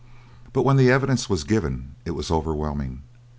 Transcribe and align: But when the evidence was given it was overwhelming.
But 0.51 0.63
when 0.63 0.77
the 0.77 0.89
evidence 0.89 1.29
was 1.29 1.43
given 1.43 1.93
it 2.05 2.11
was 2.15 2.31
overwhelming. 2.31 3.03